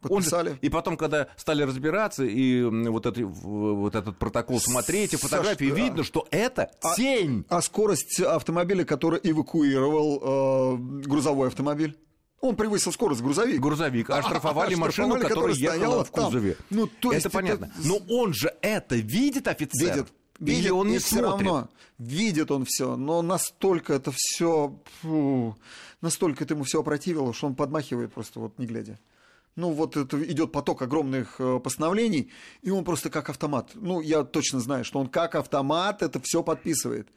[0.00, 0.48] Подписали.
[0.50, 5.16] Он же- и потом, когда стали разбираться, и вот, это, вот этот протокол смотреть, и
[5.16, 5.74] Саш, фотографии, да.
[5.74, 7.44] видно, что это А- тень.
[7.48, 11.96] А скорость автомобиля, который эвакуировал э, грузовой автомобиль?
[12.40, 13.60] Он превысил скорость грузовик.
[13.60, 16.24] грузовик, а оштрафовали а, машину, штрафовали, которая ехала в там.
[16.26, 16.56] кузове.
[16.70, 17.72] Ну, то есть это это- понятно.
[17.84, 19.94] Но он же это видит, офицер?
[19.94, 20.06] Видит.
[20.40, 21.26] Или Видит, он не смотрит?
[21.46, 24.74] равно видит он все, но настолько это все,
[26.00, 28.98] настолько это ему все опротивило, что он подмахивает просто вот не глядя.
[29.60, 32.30] Ну, вот это идет поток огромных э, постановлений,
[32.62, 33.72] и он просто как автомат.
[33.74, 37.08] Ну, я точно знаю, что он как автомат это все подписывает.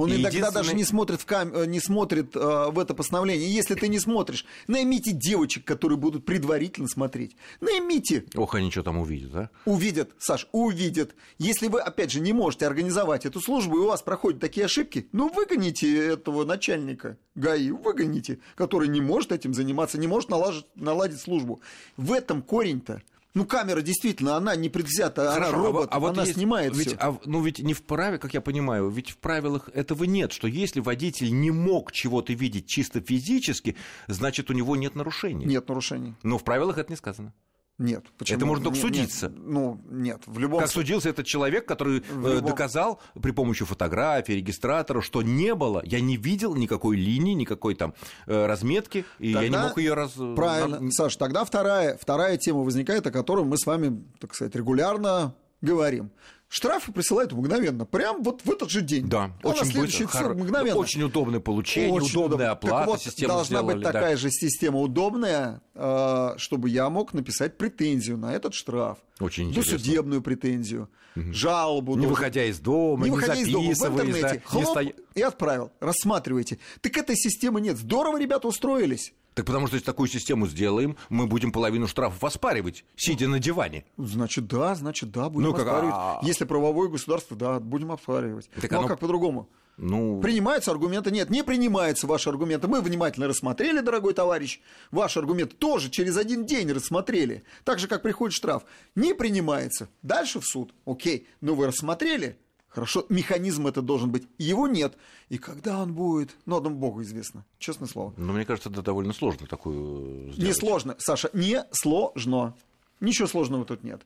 [0.00, 1.54] Он иногда Единственный- даже не смотрит, в кам...
[1.54, 3.52] э, не смотрит э, в это постановление.
[3.52, 7.36] Если ты не смотришь, наймите девочек, которые будут предварительно смотреть.
[7.60, 8.24] Наймите.
[8.34, 9.50] Ох, они что там увидят, а?
[9.66, 11.14] Увидят, Саш, увидят.
[11.38, 15.06] Если вы, опять же, не можете организовать эту службу, и у вас проходят такие ошибки,
[15.12, 21.20] ну, выгоните этого начальника ГАИ, выгоните, который не может этим заниматься, не может налажить, наладить
[21.20, 21.60] службу.
[21.98, 23.02] В этом корень-то.
[23.32, 26.34] Ну, камера действительно, она не предвзята, она Хорошо, а робот, вот- а вот она есть-
[26.34, 26.96] снимает ведь, все.
[26.98, 30.48] а, ну ведь не в праве, как я понимаю, ведь в правилах этого нет, что
[30.48, 33.76] если водитель не мог чего-то видеть чисто физически,
[34.08, 35.46] значит у него нет нарушения.
[35.46, 36.14] Нет нарушений.
[36.24, 37.32] Но в правилах это не сказано.
[37.80, 38.04] Нет.
[38.18, 38.36] Почему?
[38.36, 38.94] Это можно только Нет, нет.
[38.94, 39.32] судиться.
[39.34, 40.20] Ну, нет.
[40.26, 40.86] В любом Как случае.
[40.88, 45.80] судился этот человек, который В э, любом- доказал при помощи фотографии, регистратора, что не было,
[45.86, 47.94] я не видел никакой линии, никакой там
[48.26, 50.12] э, разметки, и я не Тогда мог ее раз...
[50.36, 50.78] Правильно.
[50.78, 55.34] на- Саш, тогда вторая, вторая тема возникает, о которой мы с вами, так сказать, регулярно
[55.62, 56.10] говорим.
[56.52, 59.08] Штрафы присылают мгновенно, прям вот в этот же день.
[59.08, 60.78] Да, а очень быстро, хор- мгновенно.
[60.80, 62.50] Очень удобное получение, Очень удобная удобно.
[62.50, 63.92] оплата, Так вот, систему должна сделали, быть да.
[63.92, 68.98] такая же система удобная, э, чтобы я мог написать претензию на этот штраф.
[69.20, 69.74] Очень интересно.
[69.78, 71.92] Досудебную претензию, жалобу.
[71.92, 74.64] Не должен- выходя из дома, не не, выходя из дома, в интернете, да, не хлоп,
[74.64, 75.70] стоя- и отправил.
[75.78, 76.58] Рассматривайте.
[76.80, 77.76] Так этой системы нет.
[77.78, 79.12] Здорово ребята устроились.
[79.34, 83.84] Так потому что если такую систему сделаем, мы будем половину штрафов оспаривать, сидя на диване.
[83.96, 85.94] Значит, да, значит, да, будем Ну, как, оспаривать.
[85.96, 88.50] а- Если правовое государство, да, будем оспаривать.
[88.60, 89.48] Так ну, а оно- как по-другому?
[89.82, 91.10] Ну, Принимаются аргументы?
[91.10, 92.68] Нет, не принимаются ваши аргументы.
[92.68, 94.60] Мы внимательно рассмотрели, дорогой товарищ.
[94.90, 97.44] Ваши аргументы тоже через один день рассмотрели.
[97.64, 98.64] Так же, как приходит штраф.
[98.94, 99.88] Не принимается.
[100.02, 100.74] Дальше в суд.
[100.84, 102.36] Окей, но вы рассмотрели?
[102.70, 104.28] Хорошо, механизм это должен быть.
[104.38, 104.96] Его нет.
[105.28, 107.44] И когда он будет, ну, одному Богу известно.
[107.58, 108.14] Честное слово.
[108.16, 110.38] ну, мне кажется, это довольно сложно такую сделать.
[110.38, 112.54] Не сложно, Саша, не сложно.
[113.00, 114.02] Ничего сложного тут нет.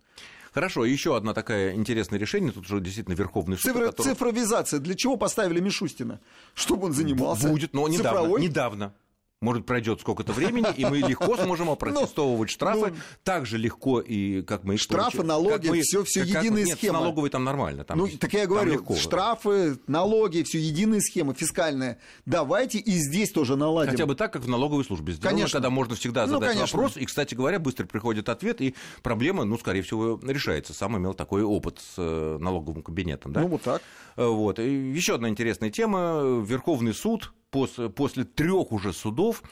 [0.52, 4.78] Хорошо, еще одно такое интересное решение, тут уже действительно Верховный суд, Цифра- о котором Цифровизация.
[4.80, 6.20] Для чего поставили Мишустина?
[6.54, 8.94] Чтобы он занимался будет, но недавно, цифровой недавно.
[9.40, 12.90] Может, пройдет сколько-то времени, и мы легко сможем опротестовывать штрафы.
[12.92, 15.26] ну, так же легко и как мы их Штрафы, получаем.
[15.26, 17.00] налоги, мы- всё- всё как- единая нет, схема.
[17.00, 17.84] налоговой там нормально.
[17.84, 18.94] Там, Ну, так я говорю, легко.
[18.96, 21.98] штрафы, налоги, все единая схема фискальная.
[22.24, 23.90] Давайте и здесь тоже наладим.
[23.90, 25.58] Хотя бы так, как в налоговой службе сделано, Конечно.
[25.58, 26.78] когда можно всегда Ну, задать конечно.
[26.78, 30.72] вопрос, и, кстати говоря, быстро приходит ответ, и проблема, ну, скорее всего, решается.
[30.72, 33.40] Сам имел такой опыт с э, налоговым кабинетом, да?
[33.42, 33.82] Ну, вот так.
[34.16, 34.58] Э, Вот.
[34.58, 36.42] Еще одна интересная тема.
[36.46, 39.42] Верховный суд пос- после трех уже судов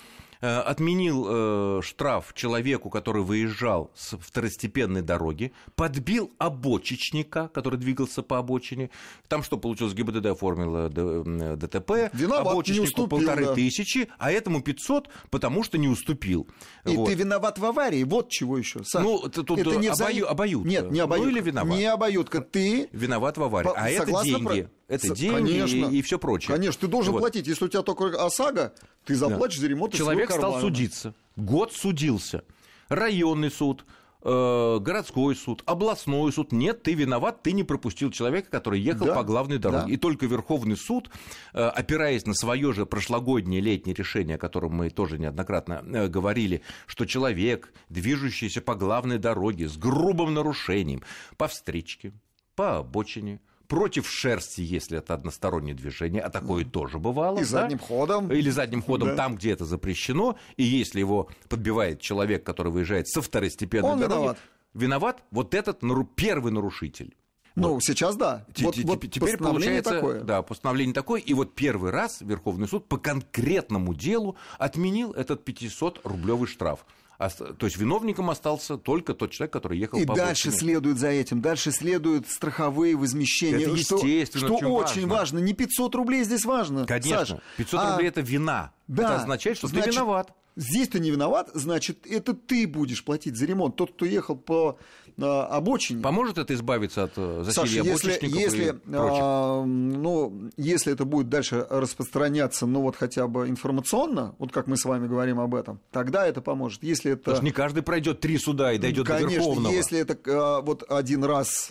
[0.46, 8.90] отменил э, штраф человеку, который выезжал с второстепенной дороги, подбил обочечника, который двигался по обочине.
[9.28, 9.94] Там что получилось?
[9.94, 13.54] ГИБДД оформила м, ДТП, Виноват, обочечнику уступил, полторы да.
[13.54, 16.48] тысячи, а этому 500, потому что не уступил.
[16.84, 17.08] И Вот.
[17.08, 18.02] ты виноват в аварии.
[18.04, 18.82] Вот чего еще.
[18.84, 19.02] Саш.
[19.02, 20.68] Ну, это тут не обою- обоюдка.
[20.68, 21.30] Нет, не Ну, обоюдка.
[21.30, 21.78] или виноват.
[21.78, 22.40] Не обоюдка.
[22.40, 23.68] Ты Виноват в аварии.
[23.68, 24.44] По- а это деньги.
[24.62, 25.86] про- Это С- деньги конечно.
[25.86, 26.54] и, все прочее.
[26.54, 27.20] Конечно, ты должен Вот.
[27.20, 27.46] платить.
[27.46, 28.74] Если у тебя только ОСАГО,
[29.06, 31.14] ты заплатишь за ремонт Человек стал судиться.
[31.36, 32.44] Год судился.
[32.88, 33.86] Районный суд,
[34.22, 36.52] э, городской суд, областной суд.
[36.52, 39.84] Нет, ты виноват, ты не пропустил человека, который ехал Да, по главной дороге.
[39.86, 39.92] да.
[39.92, 41.10] И только Верховный суд,
[41.54, 46.62] э, опираясь на свое же прошлогоднее летнее решение, о котором мы тоже неоднократно э, говорили,
[46.86, 51.02] что человек, движущийся по главной дороге с грубым нарушением
[51.36, 52.12] по встречке,
[52.54, 57.36] по обочине, против шерсти, если это одностороннее движение, а такое тоже бывало.
[57.38, 57.46] И да?
[57.46, 58.30] задним ходом.
[58.32, 59.16] Или задним ходом Да.
[59.16, 64.14] там, где это запрещено, и если его подбивает человек, который выезжает со второстепенной Он дороги,
[64.18, 64.38] виноват.
[64.74, 67.14] виноват вот этот нару- первый нарушитель.
[67.54, 68.46] Ну, сейчас да.
[68.54, 70.20] Т- Вот, т- вот Теперь постановление получается, такое.
[70.22, 76.46] да, постановление такое, и вот первый раз Верховный суд по конкретному делу отменил этот 500-рублевый
[76.46, 76.86] штраф.
[77.28, 80.60] То есть виновником остался только тот человек, который ехал И по дальше обочине.
[80.72, 83.66] следует за этим, дальше следуют страховые возмещения.
[83.66, 85.08] Это что- естественно, Что, очень очень важно.
[85.08, 85.38] важно.
[85.38, 86.86] Не 500 рублей здесь важно.
[86.86, 87.38] Конечно, Саш.
[87.56, 88.72] 500 А рублей это вина.
[88.88, 89.04] Да.
[89.04, 90.32] Это означает, что Значит, ты виноват.
[90.54, 93.74] Здесь ты не виноват, значит, это ты будешь платить за ремонт.
[93.76, 94.78] Тот, кто ехал по
[95.20, 96.02] обочине.
[96.02, 99.20] Поможет это избавиться от э, Саша, засилья если, обочечников если, и прочих?
[99.22, 104.76] а, ну, если это будет дальше распространяться, ну вот хотя бы информационно, вот как мы
[104.76, 106.82] с вами говорим об этом, тогда это поможет.
[106.82, 107.22] Если это...
[107.22, 109.72] Потому что не каждый пройдет три суда и дойдет до Конечно, Верховного.
[109.72, 111.68] если это а, вот один раз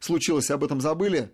[0.00, 1.30] случилось, об этом забыли,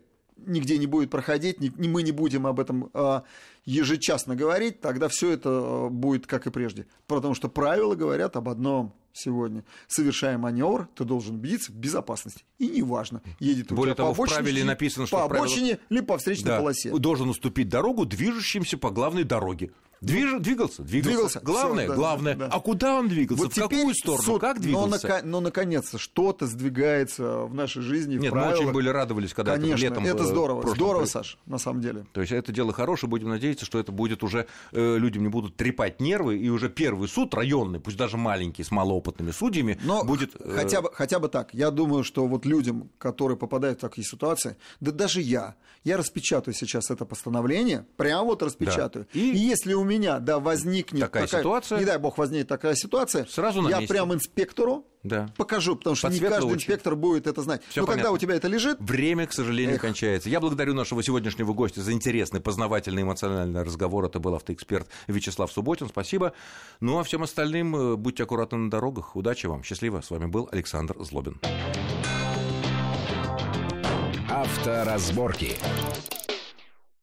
[0.46, 3.24] нигде не будет проходить, ни- мы не будем об этом а,
[3.64, 6.86] ежечасно говорить, тогда все это будет как и прежде.
[7.06, 9.64] Потому что правила говорят об одном сегодня.
[9.88, 12.44] Совершая маневр, ты должен убедиться в безопасности.
[12.58, 16.18] И неважно, едет у Более тебя того, по обочине, написано, что по обочине, либо по
[16.18, 16.90] встречной Да, полосе.
[16.98, 19.72] должен уступить дорогу движущимся по главной дороге.
[20.00, 20.82] Движ- двигался, двигался.
[20.82, 22.34] Двигался, Главное, всё, да, главное.
[22.34, 22.46] да.
[22.50, 23.44] А куда он двигался?
[23.44, 24.22] Вот в какую сторону?
[24.22, 25.06] суд- Как но, двигался?
[25.08, 28.16] нака- но наконец-то что-то сдвигается в нашей жизни.
[28.16, 28.60] в Нет, мы правилах.
[28.60, 30.60] очень были радовались, когда это Конечно, летом это э, здорово.
[30.62, 32.06] прошлом Здорово, Саш, на самом деле.
[32.12, 35.56] То есть это дело хорошее, будем надеяться, что это будет уже, э, людям не будут
[35.56, 40.34] трепать нервы, и уже первый суд районный, пусть даже маленький, с малоопытными судьями, Но будет...
[40.40, 41.52] э, хотя, бы, хотя бы так.
[41.52, 46.54] Я думаю, что вот людям, которые попадают в такие ситуации, да даже я, я распечатаю
[46.54, 49.06] сейчас это постановление, прям вот распечатаю.
[49.12, 49.20] Да.
[49.20, 49.32] И...
[49.32, 51.78] И если у меня, да, возникнет Такая ситуация.
[51.78, 53.92] не дай бог возникнет такая ситуация, Сразу на я месте.
[53.92, 55.28] прям инспектору Да.
[55.36, 56.54] покажу, потому что Под не каждый очи.
[56.56, 57.62] инспектор будет это знать.
[57.68, 58.14] Всё Но когда понятно.
[58.16, 59.80] у тебя это лежит, Время, к сожалению, Эх.
[59.82, 60.28] кончается.
[60.28, 64.04] Я благодарю нашего сегодняшнего гостя за интересный, познавательный, эмоциональный разговор.
[64.04, 65.88] Это был автоэксперт Вячеслав Субботин.
[65.88, 66.32] Спасибо.
[66.80, 69.16] Ну а всем остальным э, будьте аккуратны на дорогах.
[69.16, 69.62] Удачи вам.
[69.64, 70.00] Счастливо.
[70.00, 71.40] С вами был Александр Злобин.
[74.28, 75.56] Авторазборки.